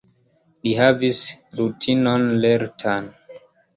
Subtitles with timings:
[0.67, 1.21] Li havis
[1.61, 3.13] rutinon lertan.